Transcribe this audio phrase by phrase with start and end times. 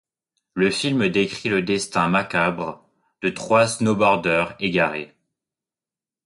[0.55, 2.83] Le film décrit le destin macabre
[3.21, 5.15] de trois snowboarders égarés.